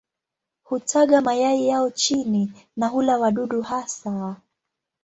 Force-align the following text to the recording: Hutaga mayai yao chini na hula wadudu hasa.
Hutaga 0.63 1.21
mayai 1.21 1.67
yao 1.67 1.89
chini 1.89 2.51
na 2.75 2.87
hula 2.87 3.17
wadudu 3.17 3.61
hasa. 3.61 4.35